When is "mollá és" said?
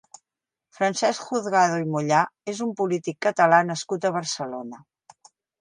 1.97-2.63